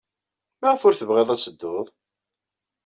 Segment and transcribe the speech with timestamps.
[0.59, 1.87] Maɣef ur tebɣiḍ ad tedduḍ?